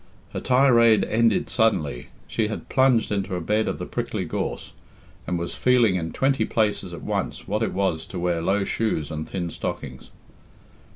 Her 0.33 0.39
tirade 0.39 1.03
ended 1.05 1.47
suddenly. 1.47 2.07
She 2.27 2.47
had 2.47 2.69
plunged 2.69 3.11
into 3.11 3.35
a 3.35 3.39
bed 3.39 3.67
of 3.67 3.77
the 3.77 3.85
prickly 3.85 4.25
gorse, 4.25 4.73
and 5.27 5.37
was 5.37 5.53
feeling 5.53 5.93
in 5.93 6.11
twenty 6.11 6.43
places 6.43 6.91
at 6.91 7.03
once 7.03 7.47
what 7.47 7.61
it 7.61 7.71
was 7.71 8.07
to 8.07 8.17
wear 8.17 8.41
low 8.41 8.63
shoes 8.63 9.11
and 9.11 9.29
thin 9.29 9.51
stockings. 9.51 10.09